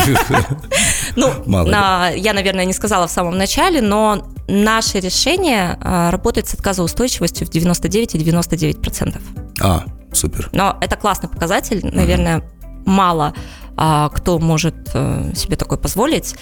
ну 1.16 1.32
Мало 1.48 2.12
я, 2.14 2.34
наверное, 2.34 2.66
не 2.66 2.74
сказала 2.74 3.08
в 3.08 3.12
самом 3.12 3.38
начале, 3.38 3.82
но 3.82 4.28
наше 4.48 5.00
решение 5.00 5.76
а, 5.82 6.12
работает 6.12 6.48
с 6.48 6.54
отказоустойчивостью 6.54 7.48
в 7.48 7.50
99,99%. 7.50 9.20
А, 9.60 9.86
супер. 10.14 10.50
Но 10.54 10.78
это 10.82 10.96
классный 10.98 11.30
показатель, 11.30 11.82
наверное, 11.84 12.44
мало 12.86 13.34
а, 13.76 14.10
кто 14.10 14.38
может 14.38 14.76
э, 14.94 15.32
себе 15.36 15.56
такой 15.56 15.80
позволить. 15.80 16.36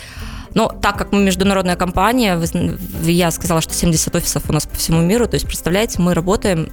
Но 0.53 0.69
так 0.69 0.97
как 0.97 1.11
мы 1.11 1.21
международная 1.21 1.75
компания, 1.75 2.39
я 3.03 3.31
сказала, 3.31 3.61
что 3.61 3.73
70 3.73 4.15
офисов 4.15 4.43
у 4.49 4.53
нас 4.53 4.65
по 4.65 4.75
всему 4.75 5.01
миру, 5.01 5.27
то 5.27 5.35
есть, 5.35 5.45
представляете, 5.45 6.01
мы 6.01 6.13
работаем 6.13 6.69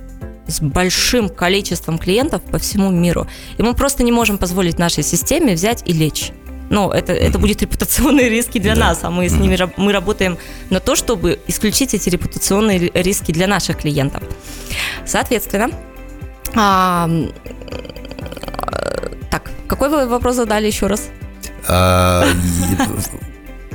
с 0.47 0.61
большим 0.61 1.29
количеством 1.29 1.99
клиентов 1.99 2.43
по 2.43 2.59
всему 2.59 2.91
миру. 2.91 3.27
И 3.59 3.63
мы 3.63 3.75
просто 3.75 4.03
не 4.03 4.13
можем 4.13 4.39
позволить 4.39 4.79
нашей 4.79 5.03
системе 5.03 5.55
взять 5.55 5.83
и 5.87 5.93
лечь. 5.93 6.33
Ну, 6.69 6.91
это, 6.91 7.13
это 7.13 7.39
будет 7.39 7.63
репутационные 7.63 8.29
риски 8.31 8.59
для 8.59 8.75
да. 8.75 8.81
нас, 8.81 8.99
а 9.03 9.11
мы 9.11 9.29
с 9.29 9.33
ними 9.33 9.59
мы 9.77 9.93
работаем 9.93 10.39
на 10.71 10.81
то, 10.81 10.97
чтобы 10.97 11.39
исключить 11.47 11.95
эти 11.95 12.09
репутационные 12.09 12.91
риски 12.95 13.33
для 13.33 13.47
наших 13.47 13.79
клиентов. 13.79 14.23
Соответственно, 15.05 15.71
а, 16.55 17.09
так, 19.31 19.51
какой 19.69 19.89
вы 19.89 20.09
вопрос 20.09 20.37
задали 20.37 20.67
еще 20.67 20.87
раз? 20.87 21.09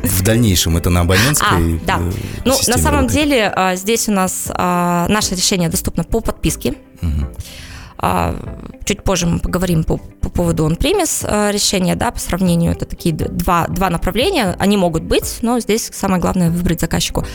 В 0.03 0.23
дальнейшем 0.23 0.77
это 0.77 0.89
на 0.89 1.01
абонентской 1.01 1.75
а, 1.77 1.79
да. 1.85 1.99
Ну, 2.45 2.55
на 2.67 2.77
самом 2.77 3.01
работает. 3.01 3.11
деле 3.11 3.53
а, 3.55 3.75
здесь 3.75 4.09
у 4.09 4.11
нас 4.11 4.49
а, 4.49 5.07
наше 5.09 5.35
решение 5.35 5.69
доступно 5.69 6.03
по 6.03 6.21
подписке. 6.21 6.75
Угу. 7.01 7.27
Чуть 8.83 9.03
позже 9.03 9.27
мы 9.27 9.39
поговорим 9.39 9.83
по, 9.83 9.97
по 9.97 10.29
поводу 10.29 10.65
а, 10.65 11.51
решения, 11.51 11.95
да, 11.95 12.11
по 12.11 12.19
сравнению. 12.19 12.71
Это 12.71 12.85
такие 12.85 13.13
два, 13.13 13.67
два 13.67 13.89
направления, 13.89 14.55
они 14.57 14.75
могут 14.75 15.03
быть, 15.03 15.39
но 15.41 15.59
здесь 15.59 15.91
самое 15.93 16.19
главное 16.19 16.49
выбрать 16.49 16.81
заказчику. 16.81 17.25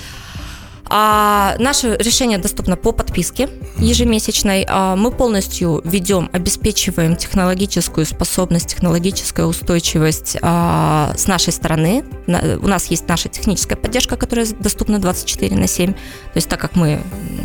А 0.89 1.57
наше 1.59 1.97
решение 1.97 2.39
доступно 2.39 2.77
по 2.77 2.93
подписке 2.93 3.49
ежемесячной. 3.79 4.65
А 4.69 4.97
мы 4.97 5.11
полностью 5.11 5.81
ведем, 5.85 6.31
обеспечиваем 6.33 7.17
технологическую 7.17 8.07
способность, 8.07 8.69
технологическую 8.69 9.49
устойчивость 9.49 10.37
а, 10.43 11.13
с 11.17 11.27
нашей 11.27 11.53
стороны. 11.53 12.05
У 12.27 12.69
нас 12.69 12.87
есть 12.87 13.09
наша 13.09 13.29
техническая 13.29 13.77
поддержка, 13.77 14.17
которая 14.17 14.47
доступна 14.47 14.99
24 14.99 15.57
на 15.57 15.67
7. 15.67 15.93
То 15.93 15.99
есть 16.35 16.49
так 16.49 16.61
как 16.61 16.77
мы 16.77 17.01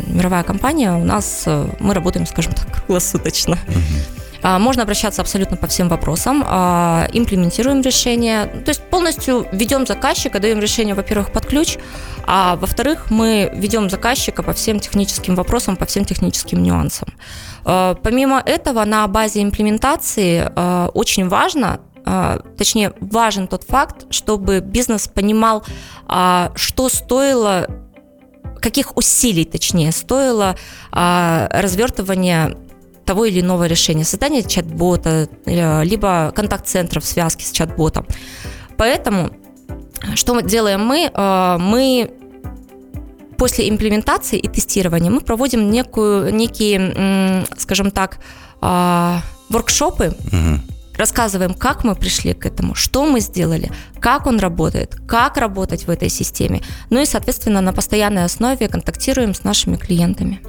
мировая 0.06 0.42
компания, 0.42 0.92
у 0.92 1.04
нас 1.04 1.44
э, 1.46 1.68
мы 1.80 1.94
работаем, 1.94 2.26
скажем 2.26 2.52
так, 2.52 2.66
круглосуточно. 2.86 3.54
Uh-huh. 3.54 4.21
А, 4.42 4.58
можно 4.58 4.82
обращаться 4.82 5.22
абсолютно 5.22 5.56
по 5.56 5.66
всем 5.66 5.88
вопросам, 5.88 6.44
а, 6.46 7.08
имплементируем 7.12 7.80
решение, 7.80 8.46
то 8.46 8.70
есть 8.70 8.82
полностью 8.82 9.46
ведем 9.52 9.86
заказчика, 9.86 10.40
даем 10.40 10.58
решение, 10.58 10.94
во-первых, 10.94 11.32
под 11.32 11.46
ключ, 11.46 11.78
а 12.26 12.56
во-вторых, 12.56 13.10
мы 13.10 13.50
ведем 13.54 13.88
заказчика 13.88 14.42
по 14.42 14.52
всем 14.52 14.80
техническим 14.80 15.36
вопросам, 15.36 15.76
по 15.76 15.86
всем 15.86 16.04
техническим 16.04 16.62
нюансам. 16.62 17.08
А, 17.64 17.94
помимо 17.94 18.42
этого, 18.44 18.84
на 18.84 19.06
базе 19.06 19.42
имплементации 19.42 20.50
очень 20.92 21.28
важно 21.28 21.80
точнее, 22.58 22.92
важен 22.98 23.46
тот 23.46 23.62
факт, 23.62 24.06
чтобы 24.10 24.58
бизнес 24.58 25.06
понимал, 25.06 25.64
что 26.56 26.88
стоило 26.88 27.68
каких 28.60 28.96
усилий, 28.96 29.44
точнее, 29.44 29.92
стоило 29.92 30.56
развертывание 30.90 32.56
того 33.04 33.24
или 33.24 33.40
иного 33.40 33.66
решения, 33.66 34.04
создание 34.04 34.42
чат-бота, 34.42 35.28
э, 35.44 35.84
либо 35.84 36.32
контакт-центра 36.34 37.00
в 37.00 37.04
связке 37.04 37.44
с 37.44 37.50
чат-ботом. 37.50 38.06
Поэтому 38.76 39.30
что 40.14 40.34
мы 40.34 40.42
делаем 40.42 40.84
мы? 40.84 41.10
Э, 41.12 41.56
мы 41.58 42.10
после 43.36 43.68
имплементации 43.68 44.38
и 44.38 44.48
тестирования 44.48 45.10
мы 45.10 45.20
проводим 45.20 45.70
некую, 45.70 46.32
некие, 46.32 47.44
скажем 47.58 47.90
так, 47.90 48.18
э, 48.60 49.18
воркшопы, 49.48 50.08
угу. 50.08 50.60
рассказываем, 50.96 51.54
как 51.54 51.84
мы 51.84 51.94
пришли 51.94 52.34
к 52.34 52.46
этому, 52.46 52.74
что 52.74 53.04
мы 53.04 53.20
сделали, 53.20 53.70
как 54.00 54.26
он 54.26 54.38
работает, 54.38 54.96
как 55.06 55.36
работать 55.36 55.86
в 55.86 55.90
этой 55.90 56.08
системе. 56.08 56.62
Ну 56.90 57.00
и, 57.00 57.04
соответственно, 57.04 57.60
на 57.60 57.72
постоянной 57.72 58.24
основе 58.24 58.68
контактируем 58.68 59.34
с 59.34 59.44
нашими 59.44 59.76
клиентами. 59.76 60.40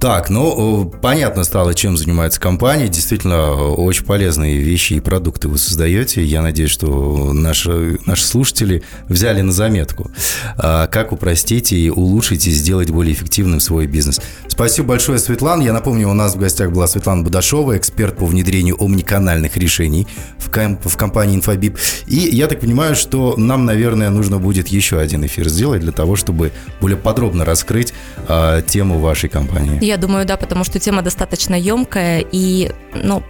Так, 0.00 0.30
ну, 0.30 0.90
понятно 1.02 1.44
стало, 1.44 1.74
чем 1.74 1.98
занимается 1.98 2.40
компания. 2.40 2.88
Действительно, 2.88 3.52
очень 3.52 4.06
полезные 4.06 4.56
вещи 4.56 4.94
и 4.94 5.00
продукты 5.00 5.46
вы 5.48 5.58
создаете. 5.58 6.24
Я 6.24 6.40
надеюсь, 6.40 6.70
что 6.70 7.34
наши, 7.34 7.98
наши 8.06 8.24
слушатели 8.24 8.82
взяли 9.08 9.42
на 9.42 9.52
заметку, 9.52 10.10
а, 10.56 10.86
как 10.86 11.12
упростить 11.12 11.72
и 11.72 11.90
улучшить 11.90 12.46
и 12.46 12.50
сделать 12.50 12.88
более 12.88 13.12
эффективным 13.12 13.60
свой 13.60 13.86
бизнес. 13.86 14.22
Спасибо 14.48 14.88
большое, 14.88 15.18
Светлана. 15.18 15.62
Я 15.62 15.74
напомню, 15.74 16.08
у 16.08 16.14
нас 16.14 16.34
в 16.34 16.38
гостях 16.38 16.70
была 16.72 16.86
Светлана 16.86 17.22
Будашова, 17.22 17.76
эксперт 17.76 18.16
по 18.16 18.24
внедрению 18.24 18.82
омниканальных 18.82 19.58
решений 19.58 20.06
в, 20.38 20.48
комп- 20.50 20.86
в 20.86 20.96
компании 20.96 21.38
Infobip. 21.38 21.78
И 22.06 22.16
я 22.16 22.46
так 22.46 22.60
понимаю, 22.60 22.96
что 22.96 23.34
нам, 23.36 23.66
наверное, 23.66 24.08
нужно 24.08 24.38
будет 24.38 24.68
еще 24.68 24.98
один 24.98 25.26
эфир 25.26 25.50
сделать 25.50 25.82
для 25.82 25.92
того, 25.92 26.16
чтобы 26.16 26.52
более 26.80 26.96
подробно 26.96 27.44
раскрыть 27.44 27.92
э, 28.28 28.62
тему 28.66 28.98
вашей 28.98 29.28
компании. 29.28 29.89
Я 29.90 29.96
думаю, 29.96 30.24
да, 30.24 30.36
потому 30.36 30.62
что 30.62 30.78
тема 30.78 31.02
достаточно 31.02 31.56
емкая 31.56 32.24
и, 32.30 32.70
ну, 32.94 33.24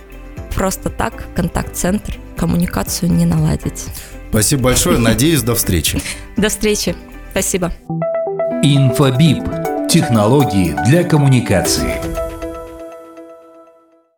просто 0.55 0.90
так 0.90 1.25
контакт-центр, 1.35 2.19
коммуникацию 2.37 3.11
не 3.11 3.25
наладить. 3.25 3.87
Спасибо 4.29 4.64
большое. 4.64 4.99
Надеюсь, 4.99 5.40
до 5.40 5.55
встречи. 5.55 6.02
До 6.37 6.50
встречи. 6.50 6.95
Спасибо. 7.30 7.73
Инфобип. 8.63 9.43
Технологии 9.89 10.76
для 10.87 11.02
коммуникации. 11.02 12.20